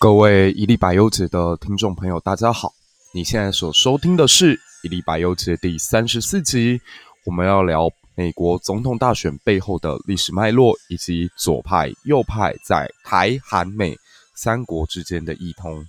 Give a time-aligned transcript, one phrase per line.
[0.00, 2.72] 各位一粒百优解的听众朋友，大家好！
[3.12, 6.80] 你现在所收听的是一粒百优解第三十四集，
[7.26, 13.96] 我们要聊美国总统大选背后的历史脉络，以及左派、右派在台、韩、美
[14.36, 15.84] 三国之间的异同。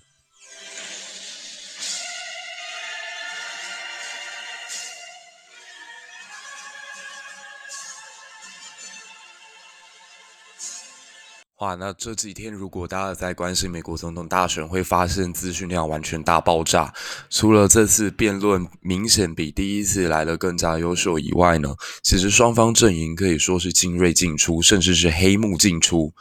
[11.60, 16.94] 哇，那这几天如果大家在关心美国总统大选，会发现资讯量完全大爆炸。
[17.30, 26.14] 除了这次辩论明显比第一次来的更加优秀以外呢，其实双方阵营可以说是精锐进出，甚至是黑幕进出。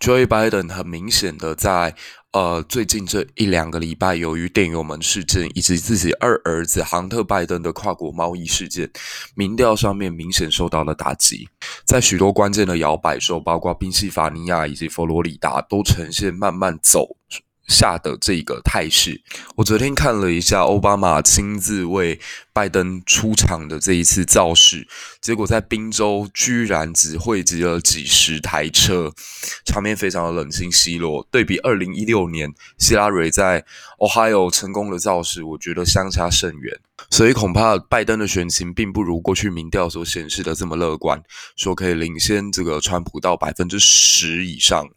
[0.00, 1.94] Joe Biden 很明显的在。
[2.34, 8.90] 呃，最近这一两个礼拜，由于电邮门事件以及自己二儿子杭特·拜登的跨国贸易事件，
[9.36, 11.48] 民调上面明显受到了打击。
[11.84, 17.08] 在许多关键的摇摆州，包括宾夕法尼亚以及佛罗里达，都呈现慢慢走
[17.66, 19.20] 下的这个态势。
[19.56, 22.20] 我昨天看了一下奥巴马亲自为
[22.52, 24.86] 拜登出场的这一次造势，
[25.20, 29.12] 结果在宾州居然只汇集了几十台车，
[29.64, 31.26] 场面非常的冷清稀落。
[31.30, 33.64] 对比二零一六年希拉蕊在
[33.98, 36.78] Ohio 成功的造势，我觉得相差甚远。
[37.10, 41.20] 所以恐怕拜登的选情并不如过去民调所显示的这么乐观，
[41.56, 44.88] 说可以领先这个川普到百分之十以上。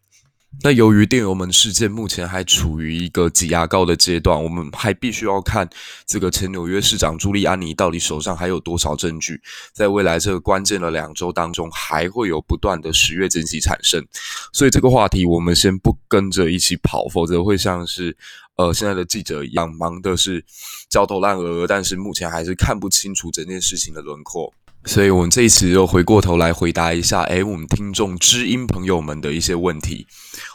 [0.63, 5.69] 那由于电邮门事件目前还处于一个挤牙膏的阶段，我们还必须要看
[6.05, 9.39] 这个前纽约市长朱利安尼到底手上还有多少证据，
[9.71, 14.03] 在未来这个关键的两周当中，还会有不断的十月惊喜产生。
[14.51, 18.17] 所以这个话题我们先不跟着一起跑，否则会像是
[18.55, 20.43] 呃现在的记者一样，忙的是
[20.89, 24.51] 焦头烂额，但是目前还是看不清楚整件事情的轮廓。
[24.87, 30.07] 所以，我们这一次又回过头来回答一下，诶，我们听众知音朋友们的一些问题。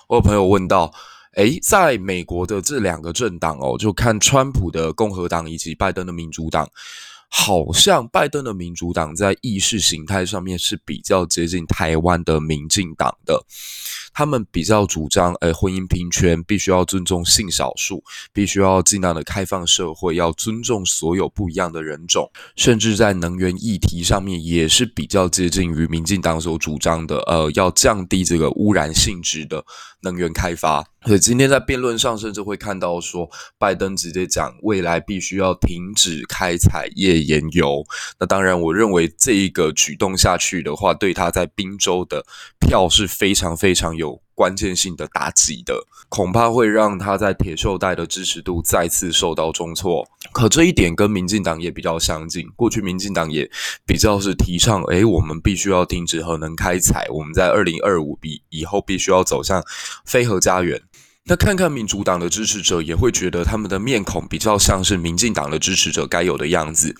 [0.08, 0.90] 我有朋友问到，
[1.34, 6.66] 诶，在美国的这两个政党哦，就看川普的共和党以及拜登的民主党。
[7.34, 13.42] 好像拜登的民主党在意识形态上面是比较接近台湾的民进党的，
[14.14, 18.02] 他们比较主张，呃，婚姻平权，必须要尊重性少数，
[18.32, 29.64] 必须要尽量的开放社会，要尊重所有不一样的人种，甚至在能源议题上面也是比较接近于民进党所主张的，呃，要降低这个污染性质的
[30.02, 30.84] 能源开发。
[31.04, 37.84] 所以今天在辩论上，甚至会看到说，拜登直接讲未来必须要停止开采页岩油。
[38.20, 42.24] 那当然，我认为这一个举动下去的话，对他在宾州的
[42.60, 44.01] 票是非常非常有
[44.34, 50.06] 关键性的打击的，恐怕会让他在铁锈带的支持度再次受到重挫。
[50.32, 53.50] 可这一点跟民进党也比较相近，过去民进党也
[53.86, 59.62] 比较是提倡，诶，我们必须要停止核能开采，我们在二零二五比以后必须要走向
[60.04, 60.80] 非核家园。
[61.24, 66.96] 那看看民主党的支持者，也会觉得他们的面孔比较像是民进党的支持者该有的样子，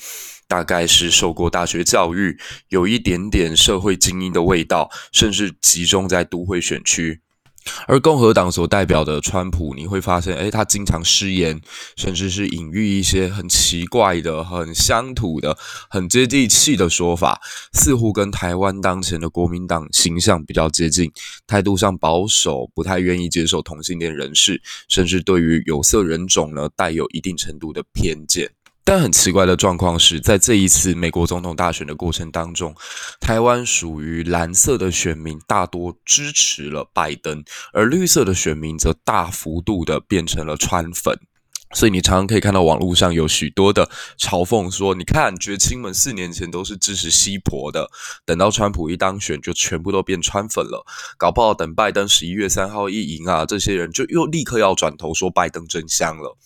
[0.53, 7.23] 大概是受过大学教育，有一点点社会精英的味道，甚至集中在都会选区。
[7.87, 11.59] 而共和党所代表的川普，你会发现，诶，他经常失言，
[11.97, 15.57] 甚至是隐喻一些很奇怪的、很乡土的、
[15.89, 17.41] 很接地气的说法，
[17.73, 21.11] 似乎跟台湾当前的国民党形象比较接近，
[21.47, 28.51] 态度上保守，不太愿意接受同性恋人士，甚至对于有色人种呢，带有一定程度的偏见。
[28.85, 32.75] 但很奇怪的状况是，在这一次美国总统大选的过程当中，
[33.21, 41.17] 台湾属于蓝色的选民大多支持了拜登，而绿色的选民则大幅度的变成了川粉。
[41.75, 43.89] 所以你常常可以看到网络上有许多的
[44.19, 47.89] 嘲讽说：“你看，绝亲们四年前都是支持西婆的，
[48.27, 50.85] 等到川普一当选，就全部都变川粉了。
[51.17, 56.37] 搞不好等拜登十一月三号一赢啊，这些人就又立刻要转头说拜登真香了。”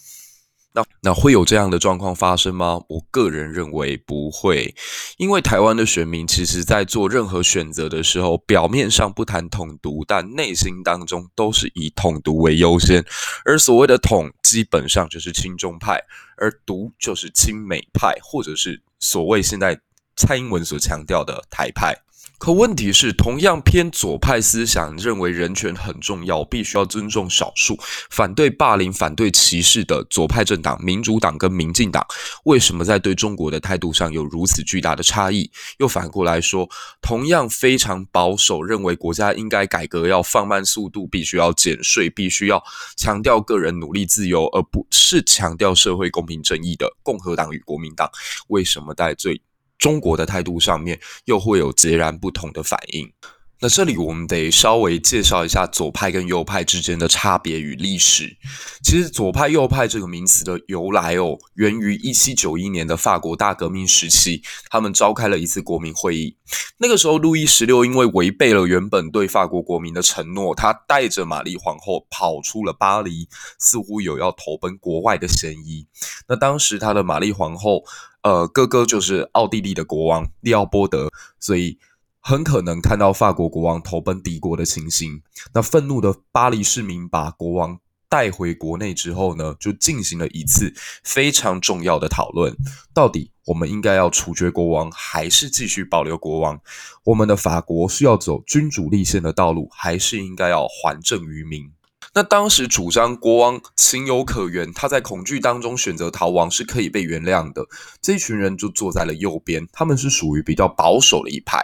[0.76, 2.78] 那那会有这样的状况发生吗？
[2.90, 4.74] 我个人认为不会，
[5.16, 13.02] 因为台湾的选民其实在做任何选择的时候，表面上不谈统独，但内心当中都是以统独为优先。
[13.46, 15.98] 而所谓的统，基本上就是亲中派，
[16.36, 19.80] 而独就是亲美派，或者是所谓现在
[20.14, 21.96] 蔡英文所强调的台派。
[22.38, 27.78] 可问题是，同样偏左派思想，认为人权很重要，必须要尊重少数，
[28.10, 32.06] 反对霸凌、反对歧视的左派政党民主党跟民进党，
[32.44, 35.50] 为什么在对中国的态度上有如此巨大的差异？
[35.78, 36.68] 又反过来说，
[37.00, 42.62] 同样非常保守，认为国家应该改革，要放慢速度，必须要减税，必须要
[42.96, 48.10] 强调个人努力自由，而不是强调社会公平正义的共和党与国民党，
[48.48, 49.40] 为什么在最
[49.78, 53.12] 中国的态度上面又会有截然不同的反应。
[53.58, 58.36] 那这里我们得稍微介绍一下左派跟右派之间的差别与历史。
[58.82, 66.36] 其实左派右派这个名词的由来哦，源于一七九一年的法国大革命时期，他们召开了一次国民会议。
[66.76, 73.26] 那个时候，路易十六因为违背了原本对法国国民的承诺，他带着玛丽皇后跑出了巴黎，
[73.58, 75.86] 似乎有要投奔国外的嫌疑。
[76.28, 77.82] 那当时他的玛丽皇后，
[78.22, 81.10] 呃，哥哥就是奥地利的国王利奥波德，
[81.40, 81.78] 所以。
[82.28, 85.22] 很可能看到法国国王投奔敌国的情形，
[85.54, 87.78] 那愤怒的巴黎市民把国王
[88.08, 90.74] 带回国内之后呢，就进行了一次
[91.04, 92.52] 非常重要的讨论：
[92.92, 96.60] 到底我们应该要处决国王，还是继续保留国王？
[97.04, 101.70] 我们的法国是要走君主立宪的道路，还是应该要还政于民？
[102.16, 107.66] 那当时主张国王情有可原，他在恐惧当中选择逃亡是可以被原谅的。
[108.00, 111.60] 这群人就坐在了右边，他们是属于比较保守的一派；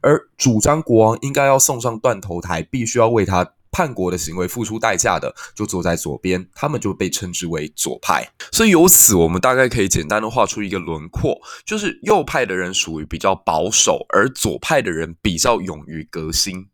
[0.00, 8.30] 而主张国王应该要送上断头台，必须要为他叛国的行为付出代价的，就坐在左边，他们就被称之为左派。
[8.52, 16.68] 所以由此，我们大概可以简单的画出一个轮廓，就是右派的人属于比较保守，而左派的人比较勇于革新。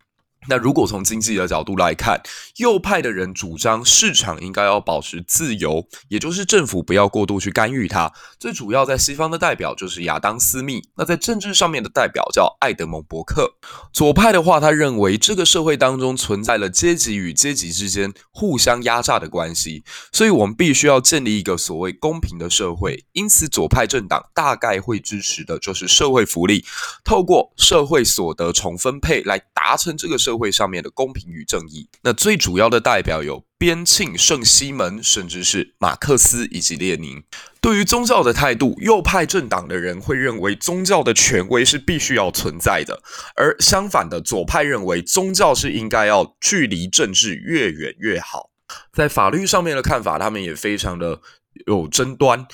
[0.49, 2.21] 那如果从经济的角度来看，
[2.57, 8.13] 右派的人主张市场应该要保持自由，也就是政府不要过度去干预它。
[8.39, 13.55] 最主要在西方的代表就是亚当·斯密，那在政治上面的代表叫爱德蒙·伯克。
[13.93, 19.83] 左派的话，他认为这个社会当中存在了阶级与阶级之间互相压榨的关系，
[20.13, 23.07] 所以我们必须要建立一个所谓公平的社会。
[23.13, 26.63] 因此，左派政党大概会支持的就是社会福利，
[27.03, 30.34] 透过社会所得重分配来达成这个社。
[30.35, 37.23] 社会上面的公平与正义，那最主要的代表有边沁、圣西门，甚至是马克思以及列宁。
[37.61, 43.01] 对于宗教的态度，右派政党的人会认为宗教的权威是必须要存在的，
[43.37, 48.51] 而相反的，左派认为宗教是应该要距离政治越远越好。
[48.93, 51.21] 在法律上面的看法，他们也非常的
[51.67, 52.45] 有争端。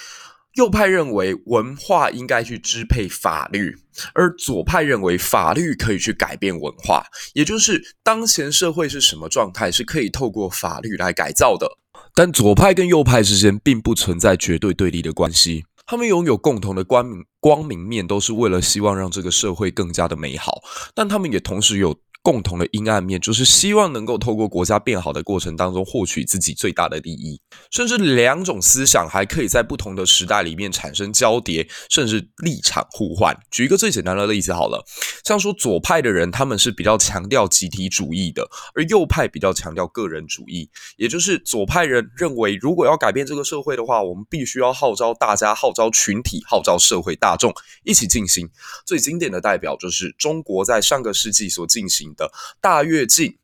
[0.54, 3.76] 右派认为文化应该去支配法律，
[4.14, 7.04] 而左派认为法律可以去改变文化，
[7.34, 11.78] 也就是当前社会是什么状态，是可以透过法律来改造的。
[12.14, 20.60] 但左派跟右派之间并不存在绝对对立的关系，他们拥有共同的光明光明面，都是为了希望让这个社会更加的美好，
[20.94, 21.96] 但他们也同时有。
[22.22, 27.40] 共同的阴暗面就是希望能够透过国家变好的过程当中获取自己最大的利益，
[27.70, 33.34] 甚至两种思想还可以在不同的时代里面产生交叠，甚至立场互换。
[33.50, 34.84] 举一个最简单的例子好了，
[35.24, 40.68] 像说左派的人他们是比较强调集体主义的，而右派比较强调个人主义。
[40.98, 47.50] 也就是左派人认为，如果要改变这个社会的话，我们必须要号召大家、号召群体、号召社会大众
[47.82, 48.50] 一起进行。
[48.84, 52.30] 最经典的代表就是中国在上个世纪所进行的
[52.60, 53.36] 大跃进，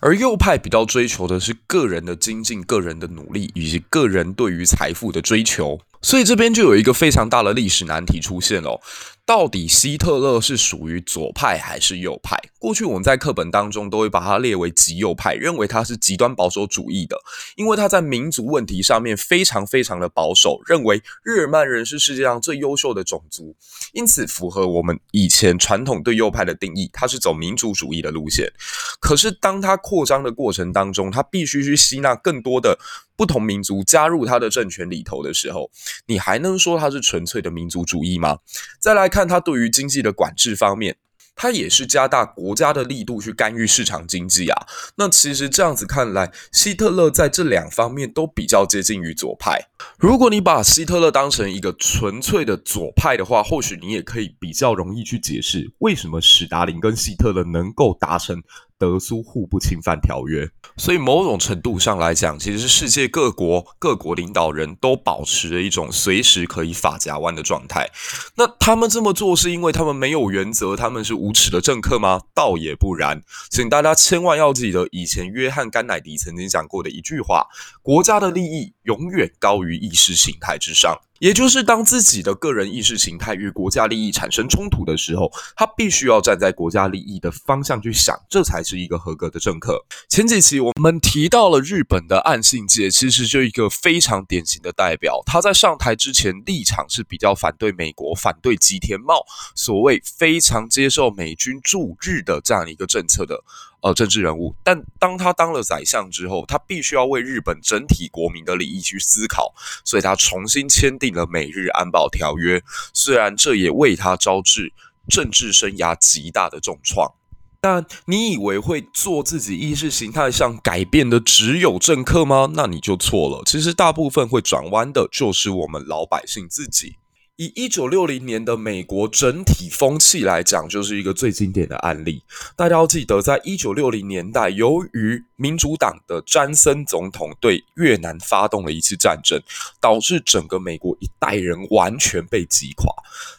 [0.00, 8.80] 而右派比较追求的是个人的精进、个人的努力以及个人对于财富的追求，所以这边就有一个非常大的历史难题出现了。
[9.26, 12.34] 到底希特勒是属于左派还是右派？
[12.58, 17.14] 过去我们在课本当中都会把他列为极右派，认为他是极端保守主义的，
[17.54, 23.54] 因为他在民族问题上面非常非常的保守，认为日耳曼人是世界上最优秀的种族，
[23.92, 28.50] 因此符合我们以前传统对右派的定义，他是走民族主义的路线。
[28.98, 32.78] 可是当他扩张的过程当中，他必须去吸纳更多的
[33.18, 35.72] 不同民族加入他的政权里头的时候，
[36.06, 38.38] 你还能说他是纯粹的民族主义吗？
[38.78, 40.96] 再来看他对于经济的管制方面，
[41.34, 44.66] 他也是加大国家的力度去干预市场经济啊。
[44.96, 49.68] 那其实这样子看来，希特勒在这两方面都比较接近于左派。
[49.98, 58.40] 如果你把希特勒当成一个纯粹的左派的话，或许你也可以比较容易去解释为什么史达林跟希特勒能够达成。
[58.78, 67.90] 德苏互不侵犯条约，所以某种程度上来讲，其实是世界各国各国领导人都保持着一种随时可以发夹弯的状态。
[68.36, 72.20] 那他们这么做是因为他们没有原则，他们是无耻的政客吗？
[72.32, 73.20] 倒也不然。
[73.50, 77.46] 请大家千万要记得，以前约翰甘乃迪曾经讲过的一句话：
[77.82, 80.96] 国家的利益永远高于意识形态之上。
[81.18, 89.84] 也就是当自己的个人意识形态与国家利益产生冲突的时候，他必须要站在国家利益的方向去想，这才是一个合格的政客。
[90.08, 95.20] 前几期我们提到了日本的岸信介，其实就一个非常典型的代表。
[95.26, 103.42] 他在上台之前立场是比较反对美国、反对吉田茂，所谓非常接受美军驻日的这样一个政策的。
[103.80, 109.54] 呃，政治人物，但当他当了宰相之后，他必须要为日本整体国民的利益去思考，
[109.84, 112.60] 所以他重新签订了美日安保条约。
[112.92, 114.72] 虽然这也为他招致
[115.08, 117.12] 政治生涯极大的重创。
[117.60, 122.50] 但你以为会做自己意识形态上改变的只有政客吗？
[122.54, 123.42] 那你就错了。
[123.44, 126.96] 其实大部分会转弯的，就是我们老百姓自己。
[127.38, 132.20] 以一九六零年的美国整体风气来讲，就是一个最经典的案例。
[132.56, 139.40] 大家要记得，在一九六零年代，由于民主党的詹森总统对越南发动了一次战争，
[139.80, 142.92] 导致整个美国一代人完全被击垮。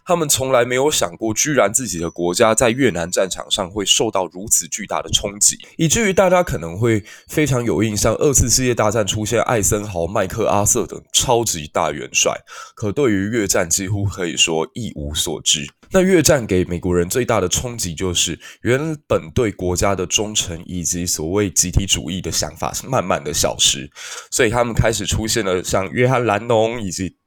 [0.05, 12.33] 他们从来没有想过，居然自己的国家在越南战场上会受到如此巨大的冲击，以至于大家可能会非常有印象，二次世界大战出现艾森豪、麦克阿瑟等超级大元帅，
[12.73, 15.67] 可对于越战几几乎可以说一无所知。
[15.89, 23.89] 那越战给美国人最大的冲击，就是原本对国家的忠诚以及所谓集体主义的想法是慢慢的消失，
[24.29, 27.17] 所以他们开始出现了像约翰兰农以及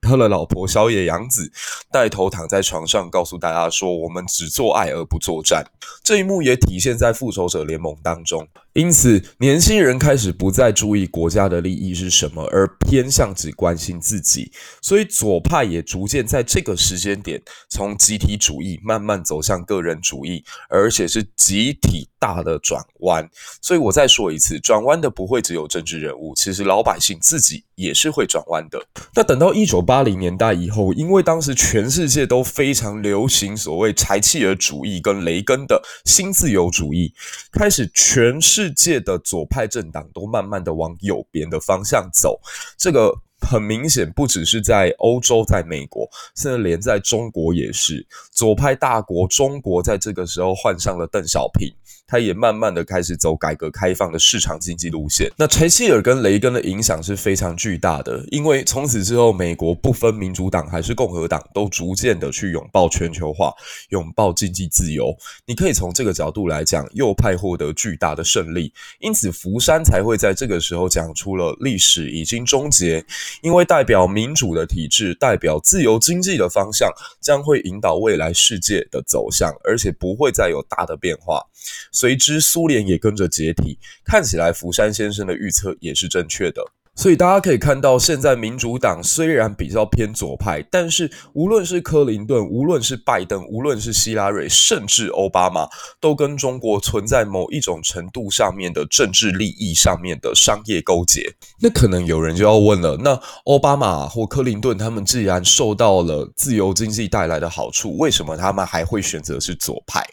[0.00, 1.52] 他的老婆小野洋子
[1.92, 5.64] 带头躺在床上，告诉大家说：“我们只做爱而不作战。”
[6.02, 8.48] 这一幕也体现在复仇者联盟当中。
[8.74, 14.52] 因此，年轻人开始不再注意国家的利益是什么，而偏向只关心自己。
[14.80, 23.28] 所以，左派也逐渐在这个时间点从集体主义慢慢走向个人主义，而且是集体大的转弯。
[23.60, 28.80] 所以我再说一次，转弯的不会只有政治人物，其实老百姓自己也是会转弯的。
[29.14, 37.12] 那等到一九八零年代以后，因为当时全世界都非常流行所谓柴契尔主义跟雷根的新自由主义，
[37.50, 42.40] 开始全世世界的左派政党都慢慢的往右边的方向走，
[42.76, 48.06] 这个很明显不只是在欧洲，在美国，甚至连在中国也是。
[48.32, 51.72] 左派大国中国在这个时候换上了邓小平。
[52.10, 55.30] 他也慢慢的开始走改革开放的市场经济路线。
[55.36, 63.52] 那柴契尔跟雷根的影响是非常巨大的，因为从此之后，美国不分民主党还是共和党，都逐渐的去拥抱全球化，
[63.90, 65.14] 拥抱经济自由。
[65.44, 68.72] 你可以从这个角度来讲，右派获得巨大的胜利。
[69.00, 73.04] 因此，福山才会在这个时候讲出了历史已经终结，
[73.42, 81.44] 因为代表民主的体制，代表自由经济的方向，将会引导未来世界的走向，而且不会再有大的变化。
[81.92, 83.78] 随之，苏联也跟着解体。
[84.04, 86.62] 看起来，福山先生的预测也是正确的。
[86.98, 95.68] 所以大家可以看到，现在民主党虽然比较偏左派，但是无论是克林顿，无论是拜登，无论是希拉瑞，甚至奥巴马，
[96.00, 101.32] 都跟中国存在某一种程度上面的政治利益上面的商业勾结。
[101.60, 110.04] 那可能有人就要问了：那奥巴马或克林顿他们既然受到了自由经济带来的好处，为什么他们还会选择是左派？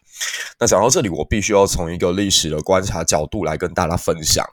[0.60, 4.46] 那讲到这里，我必须要从一个历史的观察角度来跟大家分享，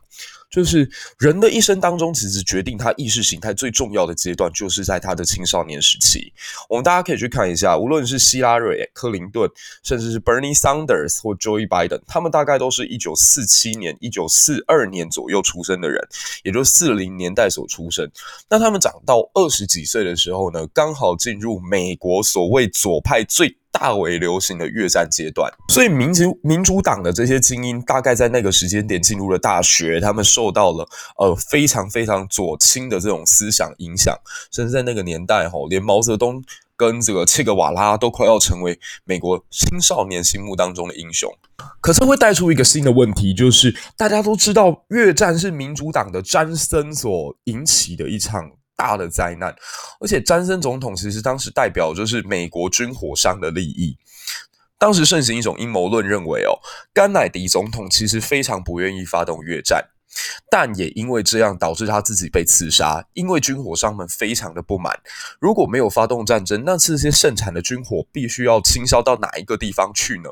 [0.53, 6.31] 就是人的一生当中，其实决定他意识形态最重要的阶段，就是在他的青少年时期。
[6.69, 9.51] 我们大家可以去看一下，无论是希拉蕊、克林顿，
[9.83, 16.07] 甚至是 Bernie Sanders 或 Joe Biden，他们大概都是一九四七年、一九四二年左右出生的人，
[16.43, 18.07] 也就是四零年代所出生。
[18.51, 30.87] 那他们长到二十几岁的时候呢，刚好进入美国所谓左派最大为流行的越战阶段，所以民主民主党的这些精英大概在那个时间点进入了大学，他们受到了
[31.17, 34.15] 呃非常非常左倾的这种思想影响，
[34.53, 36.45] 甚至在那个年代吼，连毛泽东
[36.77, 41.33] 跟这个切格瓦拉都快要成为美国青少年心目当中的英雄。
[41.81, 48.51] 可是会带出一个新的问题，就是大家都知道越战是民主党的詹森所引起的一场。
[48.83, 49.55] 大的灾难，
[50.01, 53.97] 而且詹森总统其实当时代表就是美国军火商的利益。
[54.77, 56.59] 当时盛行一种阴谋论，认为哦，
[56.93, 59.91] 甘乃迪总统其实非常不愿意发动越战，
[60.51, 63.07] 但也因为这样导致他自己被刺杀。
[63.13, 64.99] 因为军火商们非常的不满，
[65.39, 70.29] 如果没有发动战争，那这些盛产的军火必须要倾销到哪一个地方去呢？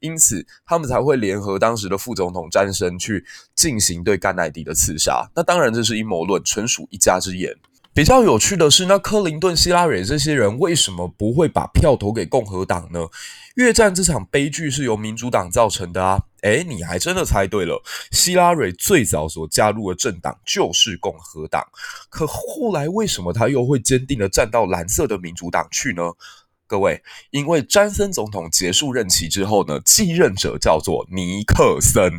[0.00, 3.24] 因此，他们才会联合当时的副总统詹森去
[3.54, 5.26] 进行对甘乃迪的刺杀。
[5.34, 7.56] 那当然这是阴谋论，纯属一家之言。
[7.96, 13.06] 比较有趣的是，那克林顿、希拉蕊这些人为什么不会把票投给共和党呢？
[13.54, 16.20] 越战这场悲剧是由民主党造成的啊！
[16.42, 21.66] 诶，你还真的猜对了，希拉蕊最早所加入的政党就是共和党。
[22.10, 26.02] 可后来为什么他又会坚定地站到蓝色的民主党去呢？
[26.66, 32.12] 各位，因为詹森总统结束任期之后呢，继任者叫做尼克森，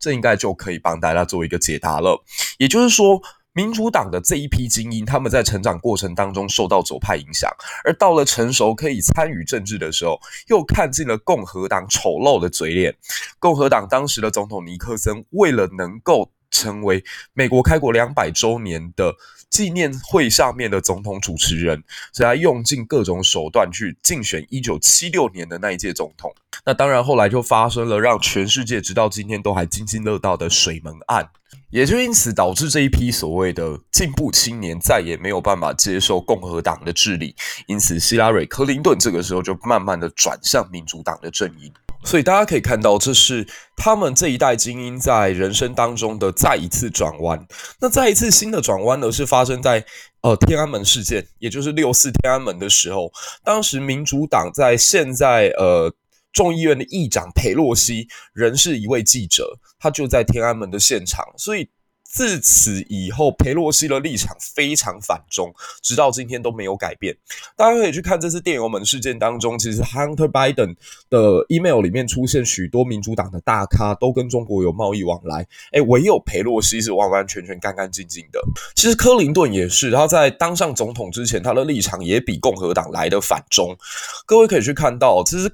[0.00, 2.24] 这应该就可以帮大家做一个解答了。
[2.56, 3.20] 也就是说。
[3.58, 7.50] 民主党的这一批精英，他们在成长过程当中受到左派影响，
[7.82, 12.94] 而到了成熟可以参与政治的时候，又看尽了共和党丑陋的嘴脸。
[13.40, 19.16] 共和党当时的总统尼克森为了能够成为美国开国两百周年的
[19.50, 26.32] 纪念会上面的总统主持人，所以他用尽各种手段去竞选一九七六年的那一届总统。
[26.64, 31.30] 那当然，后来就发生了让全世界直到今天都还津津乐道的水门案，
[31.70, 37.34] 也就因此导致这一批所谓的进步青年再也没有办法接受共和党的治理，
[37.66, 41.72] 因此希拉蕊·柯林顿这个时候就慢慢的转向民主党的阵营。
[42.04, 43.44] 所以大家可以看到，这是
[43.76, 47.44] 他们这一代精英在人生当中的再一次转弯。
[47.80, 49.84] 那再一次新的转弯呢，是发生在
[50.22, 53.10] 呃天安门事件，也就是六四天安门的时候。
[53.42, 55.92] 当时民主党在现在呃
[56.32, 61.68] 众议院的议长裴洛西，仍是一位记者，他就在天安门的现场，所以。
[62.10, 67.14] 自此以后，裴洛西的立场非常反中，直到今天都没有改变。
[67.54, 70.74] 大家可以去看这次电邮门事件当中，其实 Hunter Biden
[71.10, 75.46] 的 email 里面出现许多民主党的大咖，都跟中国有贸易往来。
[75.72, 78.40] 诶，唯有裴洛西是完完全全干干净净的。
[78.74, 83.76] 其实柯林顿也是，他在当上总统之前，他的立场也比共和党来得反中。
[84.24, 85.52] 各位可以去看到，其实。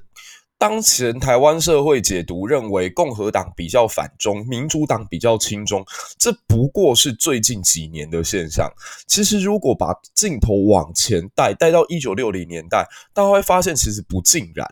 [0.57, 5.85] 当前台湾社会解读认为共和党比较反中，民主党比较亲中，
[6.17, 8.71] 这不过是最近几年的现象。
[9.05, 14.65] 其实如果把镜头往前带，带到一九六零年代，大家会发现其实不尽然。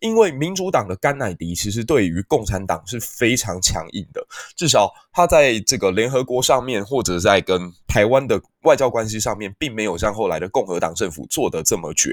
[0.00, 4.26] 因为民主党的甘乃迪其实对于共产党是非常强硬的，
[4.56, 12.12] 至少他在这个联合国上面，或者在跟台湾的外交关系上面，并没有像后来的共和党政府做得这么绝。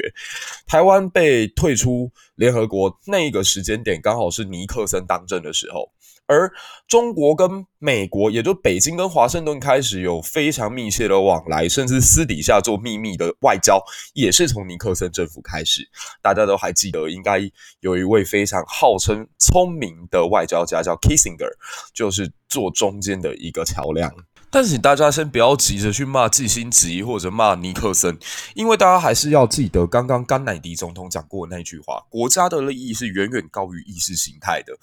[0.65, 5.91] 台湾被退出联合国那一个时间点，刚好是尼克森当政的时候。
[6.31, 6.49] 而
[6.87, 13.83] 中国跟美国，也就北京跟华盛顿开始有非常密切的往来，甚至私底下做秘密的外交，
[14.13, 15.89] 也是从尼克森政府开始。
[16.21, 17.41] 大家都还记得，应该
[17.81, 21.51] 有一位非常号称聪明的外交家叫 Kissinger，
[21.93, 24.09] 就是做中间的一个桥梁。
[24.51, 28.19] 但是，请大家先不要急着去骂季新吉或者骂尼克森，
[28.53, 34.73] 因为大家还是要记得刚刚甘乃迪总统讲过的那句话：国家的利益是远远高于意识形态的。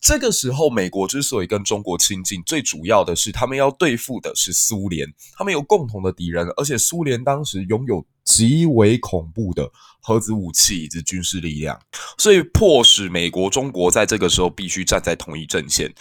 [0.00, 11.78] 这个时候，美国之所以跟中国亲近，最主要的是他们要对付的是苏联，他们有共同的敌人，而且苏联当时拥有极为恐怖的核子武器以及军事力量，
[12.16, 15.92] 所以迫使美国、中国在这个时候必须站在同一阵线。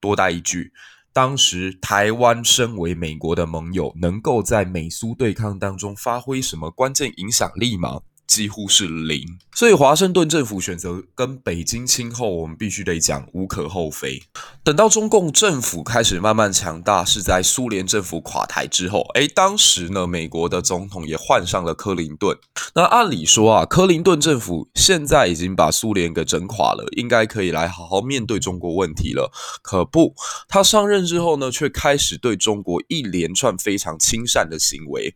[0.00, 0.72] 多带一句。
[1.12, 8.02] 当时台湾身为美国的盟友，能够在美苏对抗当中发挥什么关键影响力吗？
[8.30, 14.22] 几乎是零，所以华盛顿政府选择跟北京亲厚，我们必须得讲无可厚非。
[14.62, 19.00] 等到中共政府开始慢慢强大，是在苏联政府垮台之后。
[19.14, 22.38] 诶，当时呢，美国的总统也换上了克林顿。
[22.76, 29.32] 那按理说啊，克林顿政府现在已经把苏联给整垮了，应该可以来好好面对中国问题了。
[29.60, 30.14] 可不，
[30.48, 35.12] 他上任之后呢，却开始对中国一连串非常亲善的行为，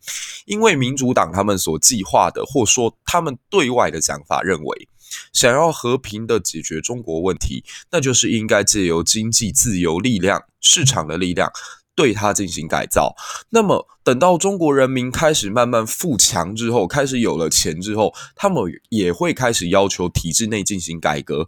[0.47, 2.93] 因为民主党他们所计划的，或说。
[3.05, 4.89] 他们对外的讲法认为，
[5.33, 11.51] 想要和平的解决中国问题，那就是应该借由经济自由力量、市场的力量
[11.95, 13.15] 对它进行改造。
[13.51, 21.47] 那么，等到中国人民开始慢慢富强之后，开始有了钱之后，他们也会开始要求体制内进行改革，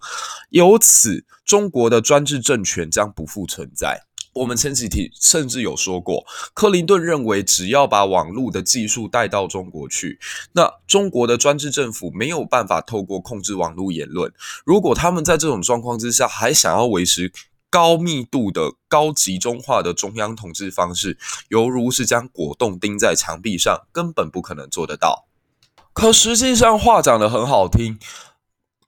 [0.51, 4.06] 由此，中国的专制政权将不复存在。
[4.37, 10.19] 我们前几题甚至有说过，克林顿认为，只要把网络的技术带到中国去，
[10.53, 14.33] 那中国的专制政府没有办法透过控制网络言论。
[14.65, 17.33] 如果他们在这种状况之下还想要维持
[17.71, 21.19] 高密度的、高集中化的中央统治方式，
[21.49, 25.27] 犹如是将果冻钉在墙壁上，根本不可能做得到。
[25.93, 27.99] 可实际上，话讲得很好听。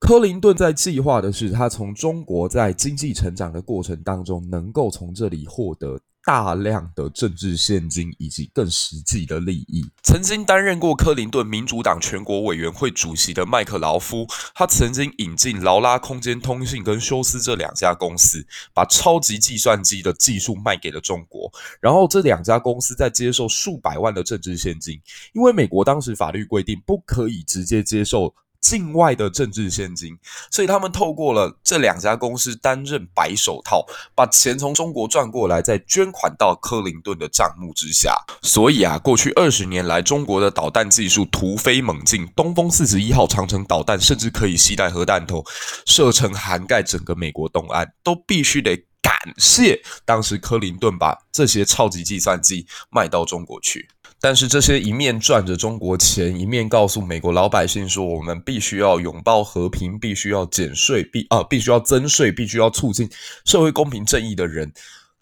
[0.00, 9.84] 柯林顿在计划的是，他从中国在经济成长的过程当中，能够从这里获得大量的政治现金以及更实际的利益。
[10.02, 21.52] 曾经担任过柯林顿民主党全国委员会主席的麦克劳夫，他曾经引进劳拉空间通信跟休斯这两家公司，把超级计算机的技术卖给了中国。
[21.80, 24.98] 然后这两家公司在接受数百万的政治现金，
[25.34, 28.32] 因为美国当时法律规定不可以直接接受。
[28.60, 30.18] 境外的政治现金，
[30.50, 38.16] 所以他们透过了这两家公司担任白手套，把钱从中国赚过来，再捐款到克林顿的账目之下。
[38.42, 45.44] 所以啊，过去二十年来，中国的导弹技术突飞猛进，东风四十一号长城导弹甚至可以携带核弹头，
[45.86, 53.88] 射程涵盖整个美国东岸，都必须得感谢当时克林顿把这些超级计算机卖到中国去。
[54.20, 63.08] 但是这些一面赚着中国钱，一面告诉美国老百姓说，我们必须要拥抱和平，必须要减税，必啊必须要增税，必须要促进
[63.44, 64.72] 社会公平正义的人，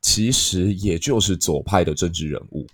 [0.07, 2.65] 其实也就是左派的政治人物。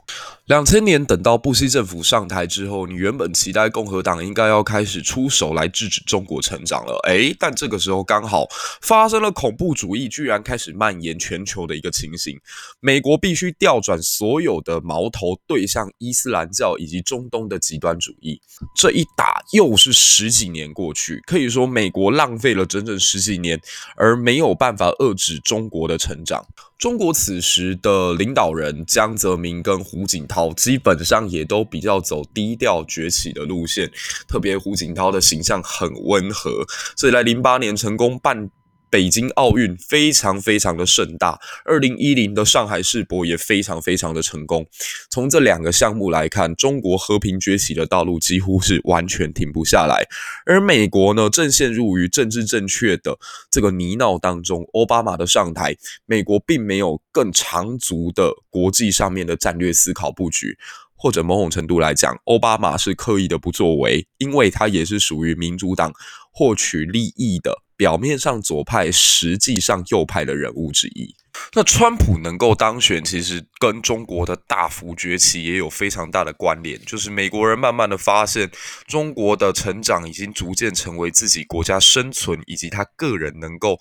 [0.45, 8.47] 两千年等到布希政府上台之后，你原本期待共和党应该要开始出手来制止中国成长了，诶，但这个时候刚好
[8.83, 12.39] 发生了恐怖主义居然开始蔓延全球的一个情形，
[12.81, 18.39] 美国必须调转所有的矛头对向伊斯兰教以及中东的极端主义。
[18.77, 23.59] 这一打又是十几年过去，可以说美国浪费了整整十几年，
[23.97, 26.45] 而没有办法遏制中国的成长。
[26.83, 33.89] 中国此时的领导人江泽民跟胡锦涛基本上也都比较走低调崛起的路线，
[34.27, 36.67] 特别胡锦涛的形象很温和，
[36.97, 38.51] 所以在零八年成功办。
[38.93, 44.67] 北京奥运非常非常的盛大，二零一零的上海世博也非常非常的成功。
[45.09, 50.07] 从这两个项目来看，中国和平崛起的道路几乎是完全停不下来。
[50.45, 53.19] 而美国呢，正陷入于政治正确的
[53.51, 54.63] 这个泥淖当中。
[54.75, 55.75] 奥巴马的上台，
[56.05, 60.59] 美国并没有更长足的国际上面的战略思考布局，
[60.95, 65.91] 或者某种程度来讲，奥巴马是刻意的不作为，因为他也是属于民主党
[66.31, 67.63] 获取利益的。
[67.83, 71.13] 表面上左派，实际上右派的人物之一。
[71.53, 76.81] 那川普能够当选，其实跟中国的大幅崛起也有非常大的关联。
[76.87, 78.49] 就是美国人慢慢的发现，
[78.87, 83.77] 中国的成长已经逐渐成为自己国家生存以及他个人能够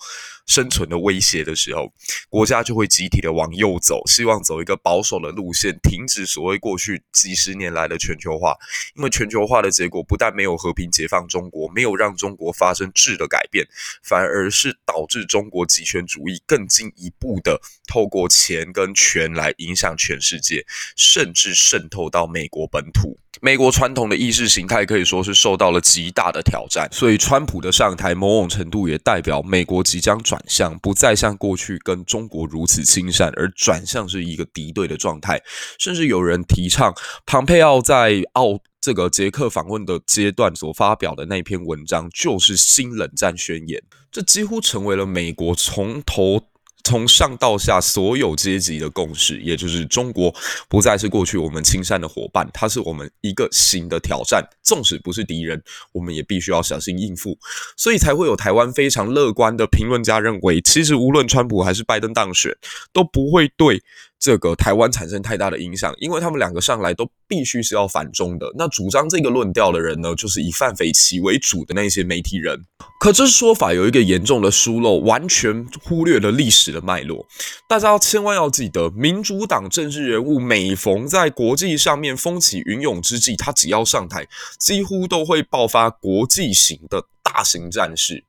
[0.46, 1.92] 生存的威胁的时候，
[2.28, 8.56] 国家就会集体的往右走，希望走一个保守的路线，停止所谓过去几十年来的全球化。
[8.96, 13.66] 因为全球化的结果不但没有和平解放中国，没有让中国发生质的改变，
[14.02, 20.64] 反而是导致中国极权主义更进一步的透过钱跟权来影响全世界，
[20.96, 23.18] 甚至渗透到美国本土。
[23.40, 35.40] 美国传统的意识形态可以说是受到了极大的挑战，所以川普的上台，某种程度也代表美国即将转向，不再像过去跟中国如此亲善，而转向是一个敌对的状态。
[35.78, 36.94] 甚至有人提倡，
[37.26, 43.82] 庞佩奥在奥这个捷克访问的阶段所发表的那篇文章，就是新冷战宣言。
[44.12, 46.48] 这几乎成为了美国从头。
[46.84, 50.34] 从上到下所有阶级的共识，也就是中国
[50.68, 54.42] 不再是过去我们亲善的伙伴，它是我们一个新的挑战。
[54.62, 57.38] 纵使不是敌人，我们也必须要小心应付。
[57.76, 62.56] 所以才会有台湾非常乐观的评论家认为，其实无论川普还是拜登当选，
[62.92, 63.82] 都不会对。
[64.22, 68.46] 这个台湾产生太大的影响，因为他们两个上来都必须是要反中的。
[68.56, 72.64] 那主张这个论调的人呢，就是以范斐琪为主的那些媒体人。
[73.00, 77.26] 可这说法有一个严重的疏漏，完全忽略了历史的脉络。
[77.68, 88.22] 大家要千万要记得，民主党政治人物每逢在国际上面风起云涌之际，他只要上台，几乎都会爆发国际型的大型战事。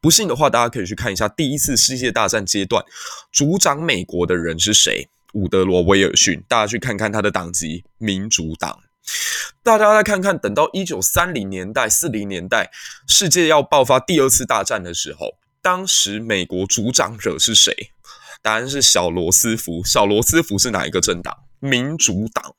[0.00, 2.84] 不信的话，大家可以去看一下第一次世界大战阶段，
[3.30, 5.08] 主掌美国的人是谁？
[5.34, 8.80] 伍德罗·威尔逊，大家去看看他的党籍——民主党。
[9.62, 12.70] 大家再看看，等到一九三零年代、四零年代，
[13.06, 17.72] 世界要爆发第二次大战的时候，当时美国主掌者是谁？
[18.42, 19.82] 答案是小罗斯福。
[19.84, 21.36] 小罗斯福是哪一个政党？
[21.58, 22.54] 民主党。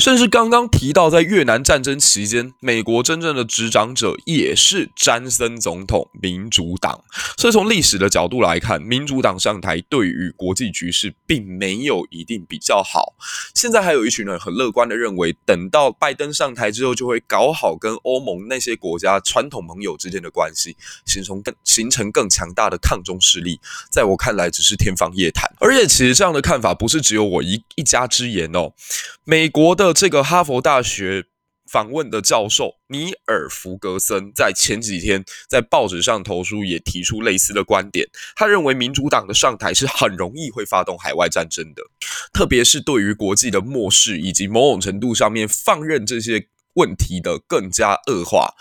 [0.00, 7.04] 甚至刚刚提到，在越南战争期间，美国真正的执掌者也是詹森总统，民主党。
[7.36, 13.14] 所以从历史的角度来看，民主党上台对于国际局势并没有一定比较好。
[13.54, 23.60] 现在还有一群人很乐观的认为，等到拜登上台之后，就会搞好跟欧盟那些国家传统盟友之间的关系，形成更形成更强大的抗中势力。
[23.90, 25.44] 在我看来，只是天方夜谭。
[25.60, 28.72] 而且，其实这样的看法不是只有我一一家之言哦，
[29.24, 29.89] 美国的。
[29.92, 31.24] 这个哈佛大学
[31.70, 38.08] 访问的教授尼尔弗格森在前几天在报纸上投书，也提出类似的观点。
[38.34, 41.82] 他认为民主党的上台是很容易会发动海外战争的，
[42.32, 48.54] 特别是对于国际的漠视以及某种程度上面放任这些问题的更加恶化。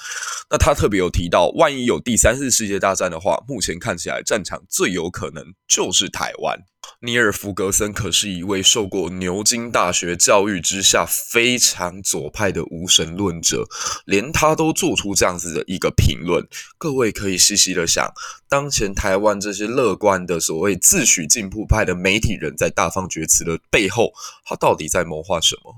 [0.52, 6.60] 那他特别有提到，万一有第三次世界大战的话，目前看起来战场最有可能就是台湾。
[7.02, 13.66] 尼尔·弗格森可是一位受过牛津大学教育之下非常左派的无神论者，
[14.06, 16.46] 连他都做出这样子的一个评论。
[16.78, 18.12] 各位可以细细的想，
[18.50, 24.12] 当前台湾这些乐观的所谓自诩进步派的媒体人在大放厥词的背后，
[24.46, 25.76] 他到底在谋划什么？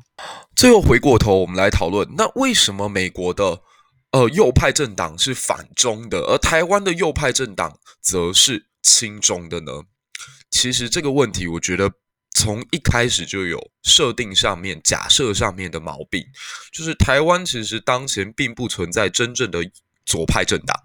[0.56, 3.62] 最后回过头，我们来讨论，那为什么美国的
[4.12, 9.84] 呃右派政党是反中的，而台湾的右派政党则是亲中的呢？
[10.52, 11.92] 其实这个问题，我觉得
[12.36, 16.24] 从一开始就有设定上面、假设上面的毛病。
[16.72, 19.60] 就是台湾其实当前并不存在真正的
[20.06, 20.78] 左派政党，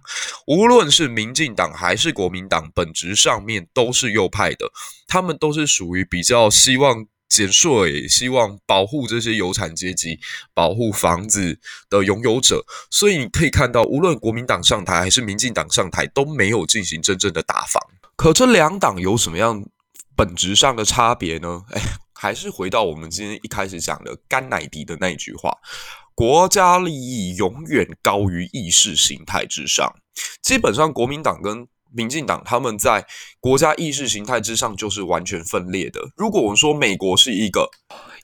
[0.47, 4.71] 无论是民进党还是国民党，本质上面都是右派的。
[5.07, 10.19] 他们都是属于比较希望减税、希望保护这些有产阶级、
[10.55, 11.59] 保护房子
[11.91, 12.65] 的拥有者。
[12.91, 17.83] 所以你可以看到，无论国民党上台还是民进党上台，都没有进行真正的打房。
[18.17, 19.65] 可这两党有什么样
[20.15, 21.63] 本质上的差别呢？
[21.73, 21.83] 哎，
[22.15, 25.53] 还是回到我们今天一开始讲的甘乃迪的那句话。
[26.15, 29.95] 国家利益永远高于意识形态之上。
[30.41, 33.07] 基本上，国民党跟民进党他们在
[33.41, 36.01] 国家意识形态之上就是完全分裂的。
[36.17, 37.71] 如果我们说美国是一个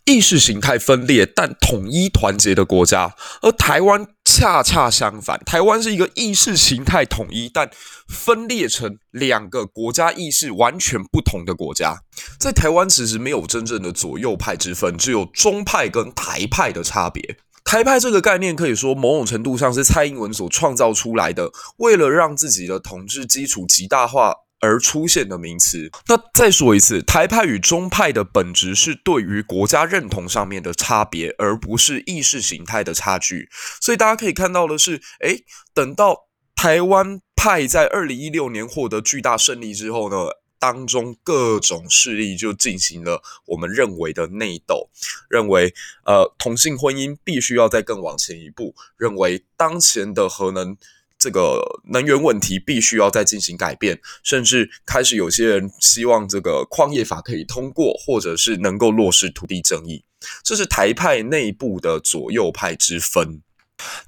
[0.05, 7.71] 意识形态分裂但统一团结的国家，而台湾恰恰相反，台湾是一个意识形态统一但
[8.09, 12.03] 分裂成两个国家意识完全不同的国家。
[12.39, 17.37] 在台湾其实没有真正的左右派之分，只有中派跟台派的差别。
[17.65, 25.91] 台派这个概念可以说某种程度上是蔡英文所创造出来的，为了让自己的统治基础极大化而出现的名词。
[26.07, 33.49] 那再说一次，台派与中派的本质是对于国家认同上面的差别，而不是意识形态的差距。
[33.81, 40.17] 所以大家可以看到的是，诶，等到台湾派在二零一六年获得巨大胜利之后呢，
[40.63, 44.89] 当中各种势力就进行了我们认为的内斗，
[45.29, 50.77] 认为呃同性婚姻必须要再更往前一步，认为当前的核能
[51.19, 60.05] 这个能源问题必须要再进行改变，甚至开始有些人希望这个矿业法可以通过，或者是能够落实土地正义，
[60.45, 63.43] 这是台派内部的左右派之分。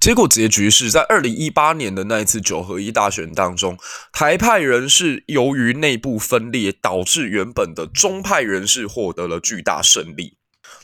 [0.00, 3.78] 结果结局是在二零一八年的那一次九合一大选当中，
[4.12, 10.36] 台派人士由于内部分裂，导致原本的中派人士获得了巨大胜利。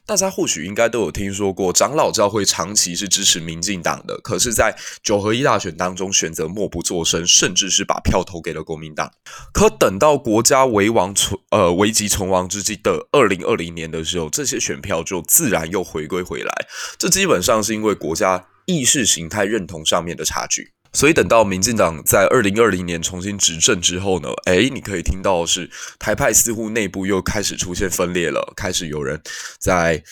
[0.07, 9.13] 大家或许应该都有听说过，长老教会长期是支持民进党的，可是，在九合一大选当中选择默不作声，甚至是把票投给了国民党。
[9.53, 16.53] 可等到国家危亡存呃危急存亡之际的二零二零年的时候，这些选票就自然又回归回来。
[16.99, 18.47] 这基本上是因为国家。
[18.71, 29.21] 意识形态认同上面的差距，所以等到民进党在二零二零年重新执政之后呢，诶，你可以听到是台派似乎内部又开始出现分裂了，开始有人
[29.59, 30.03] 在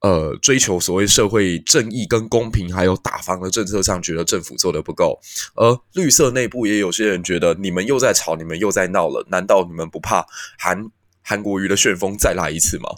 [0.00, 5.18] 呃追求所谓社会正义跟公平，还有打房的政策上觉得政府做得不够，
[5.54, 10.26] 而绿色内部也有些人觉得你们又在吵，你们又在闹了，难道你们不怕
[10.58, 10.90] 韩
[11.22, 12.88] 韩国瑜的旋风再来一次吗？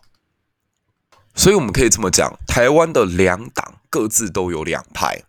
[1.35, 5.25] 所以我们可以这么讲，台湾的两党各自都有两派。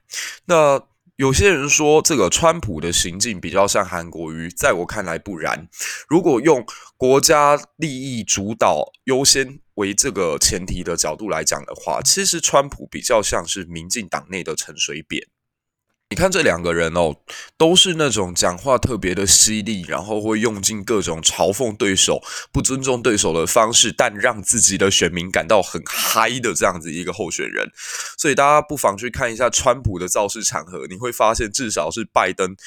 [0.45, 0.81] 那
[1.15, 5.67] 有些人说，这个川普的行径比较像韩国瑜，在我看来不然。
[6.09, 6.65] 如果用
[6.97, 15.27] 国家利益主导优先为这个前提的角度来讲的话，其实川普比较像是民进党内的陈水扁。
[16.11, 17.15] 你看这两个人哦，
[17.57, 22.21] 都是那种讲话特别的犀利，然后会用尽各种嘲讽对手、
[22.51, 27.71] 不尊重对手的方式，但让自己的选民感到很嗨的这样子一个候选人。
[28.17, 32.57] 所以大家不妨去看一下川普的造势场合，你会发现至少是拜登。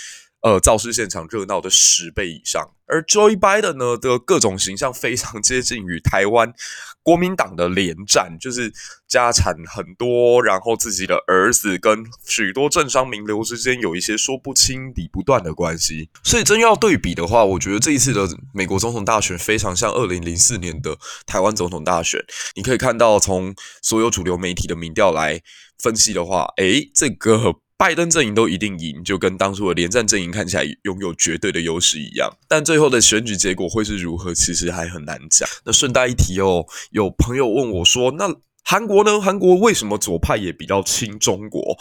[0.44, 6.52] 呃，造势现场热闹的十倍以上，而 Joe Biden 呢的各种形象非常接近于台湾
[7.02, 8.70] 国民党的连战，就是
[9.08, 16.10] 家产很多，然后自己的儿子跟许多政商名流之间有一些说不清理不断的关系。
[16.22, 22.20] 所以真要对比的话，我觉得这一次的美国总统大选非常像二零零四年的台湾总统大选。
[22.54, 25.40] 你可以看到，从所有主流媒体的民调来
[25.82, 27.63] 分析的话，诶，这个。
[27.76, 32.30] 拜登阵营都一定赢，就跟当初的连战阵营看起来拥有绝对的优势一样。
[32.48, 35.48] 但最后的选举结果会是如何，其实还很难讲。
[35.64, 38.32] 那顺带一提哦，有朋友问我说：“那
[38.62, 39.20] 韩国呢？
[39.20, 41.76] 韩国为什么左派也比较亲中国？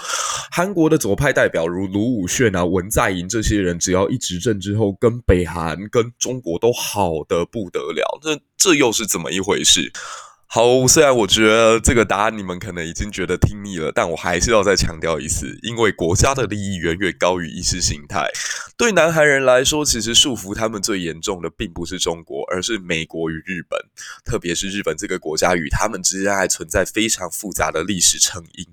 [0.51, 8.19] 韩国的左派代表如卢武铉啊、文在寅这些人，只要一执政之后，跟北韩、跟中国都好得不得了。
[8.21, 9.91] 这这又是怎么一回事？”
[10.55, 18.29] 好，虽然我觉得这个答案你们可能已经觉得听腻了，但我还是要再强调一次，因为国家的利益远远高于意识形态。
[18.77, 23.79] 对南韩人来说，其实束缚他们最严重的并不是中国，而是美国与日本，
[24.23, 28.67] 特别是日本这个国家与他们之间还存在非常复杂的历史成因。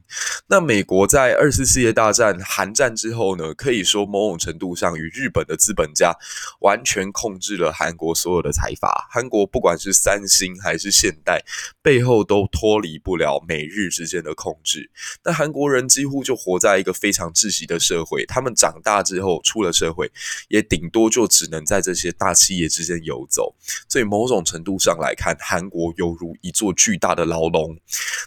[0.48, 6.12] 那美国在二次世界大战韩战之后呢，可以说某种程度上与日本的资本家
[6.60, 9.08] 完全控制了韩国所有的财阀。
[9.10, 11.42] 韩国不管是三星还是现代。
[11.82, 14.90] 背后都脱离不了美日之间的控制。
[15.24, 18.24] 那韩国人几乎就活在一个非常窒息的社会。
[18.26, 20.10] 他们长大之后出了社会，
[20.48, 23.54] 也顶多就只能在这些大企业之间游走。
[23.88, 27.78] 所以某种程度上来看，韩国犹如一座巨大的牢笼。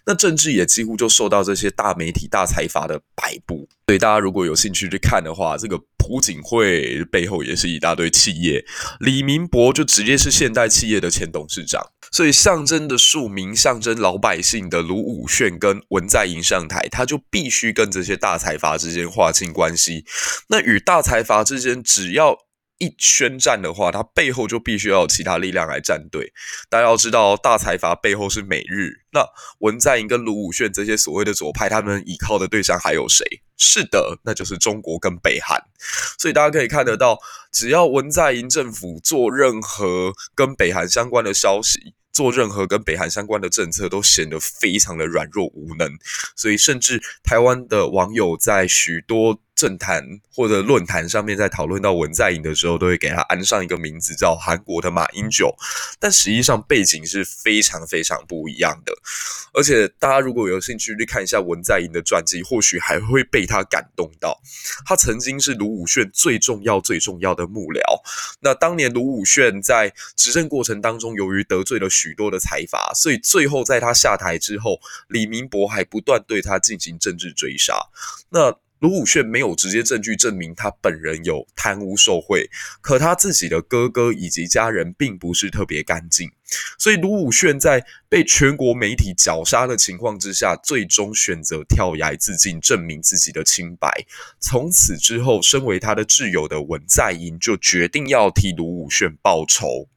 [0.05, 3.67] 那政治也几乎就受到这些大媒体、大财阀的摆布。
[3.87, 8.65] 所以大家如果有兴趣去看的话，这个朴槿惠背后也是一大堆企业，
[8.99, 11.91] 李明博就直接是现代企业的前董事长。
[12.13, 20.05] 所以象征的庶民、象征老百姓的卢武铉跟文在寅上台，他就必须跟这些大财阀之间划清关系。
[20.47, 22.37] 那与大财阀之间，只要
[22.77, 26.31] 一宣战的话，他背后就必须要有其他力量来站队。
[26.69, 29.01] 大家要知道，大财阀背后是美日。
[29.11, 29.25] 那
[29.59, 33.25] 文在寅跟卢武铉这些所谓的左派，他们依靠的对象还有谁？
[33.57, 35.59] 是的，那就是中国跟北韩。
[36.19, 37.17] 所以大家可以看得到，
[37.51, 45.91] 只要文在寅政府做任何跟北韩相关的消息，做任何跟北韩相关的政策，都显得非常的软弱无能。
[46.35, 55.55] 所以，甚至台湾的网友在许多政坛或者论坛上面，在讨论到文在寅的时候，都会给他安上一个名字，叫韩国的马英九。
[55.99, 58.93] 但实际上背景是非常非常不一样的。
[59.53, 64.41] 而且大家如果有兴趣去看一下文在寅的传记，或许还会被他感动到。
[64.85, 67.81] 他曾经是卢武铉最重要最重要的幕僚。
[68.41, 77.75] 那当年卢武铉在执政过程当中，由于得罪了许多的财阀，所以最后在他下台之后，李明博还不断对他进行政治追杀。
[78.29, 82.49] 那卢武铉没有直接证据证明他本人有贪污受贿，
[82.81, 86.29] 可他自己的哥哥以及家人并不是特别干净，
[86.77, 93.89] 所以卢武铉在被全国媒体绞杀的情况之下，最终选择跳崖自尽，证明自己的清白。
[94.41, 99.87] 从此之后，身为他的挚友的文在寅就决定要替卢武铉报仇。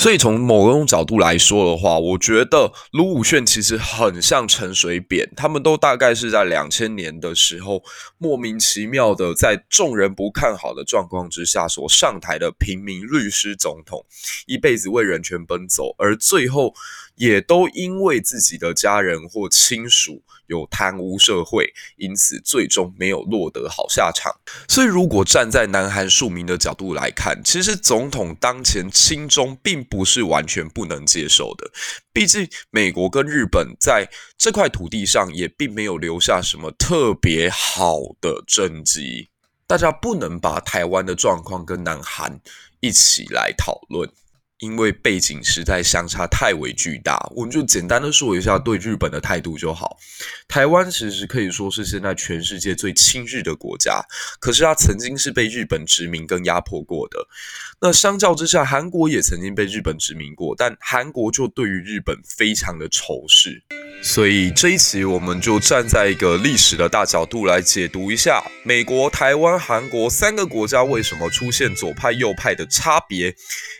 [0.00, 7.82] 所以从某种角度来说的话，我觉得卢武铉其实很像陈水扁，他们都大概是在两千年的时候
[8.16, 14.02] 莫名其妙的在众人不看好的状况之下所上台的平民律师总统，
[14.46, 16.72] 一辈子为人权奔走，而最后
[17.20, 24.34] 也都因为自己的家人或亲属有贪污受贿，因此最终没有落得好下场。
[24.66, 31.70] 所以如果站在南韩庶民的角度来看，其实总统当前亲中并不是完全不能接受的。
[32.10, 39.28] 毕竟美国跟日本在这块土地上也并没有留下什么特别好的政绩，
[39.66, 42.40] 大家不能把台湾的状况跟南韩
[42.80, 44.10] 一起来讨论。
[44.60, 49.98] 因为背景实在相差太为巨大，我们就简单的说一下对日本的态度就好。
[50.46, 54.02] 台湾其实可以说是现在全世界最亲日的国家，
[54.38, 57.26] 可是它曾经是被日本殖民跟压迫过的。
[57.82, 63.62] 那相较之下，韩国也曾经被日本殖民过，但韩国就对于日本非常的仇视。
[64.02, 73.34] 所以这一期我们就站在一个历史的大角度来解读一下美国、台湾、韩国三个国家为什么出现左派右派的差别，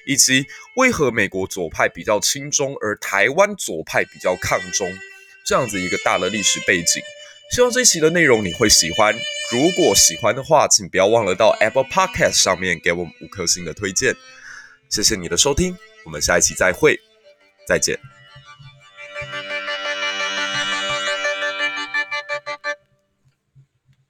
[0.06, 4.90] 以及为何美国左派比较亲中，而台湾左派比较抗中，
[5.44, 7.02] 这样子一个大的历史背景。
[7.50, 9.12] 希望这一期的内容你会喜欢。
[9.50, 14.14] 如果喜欢的话，请不要忘了到 Apple Podcast 上面给我们五颗星的推荐。
[14.88, 16.98] 谢谢你的收听，我们下一期再会，
[17.66, 17.98] 再见。